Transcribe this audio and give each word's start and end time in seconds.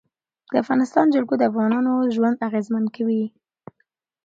د 0.51 0.53
افغانستان 0.63 1.05
جلکو 1.13 1.33
د 1.37 1.41
افغانانو 1.49 1.93
ژوند 2.15 2.43
اغېزمن 2.47 2.85
کوي. 2.95 3.23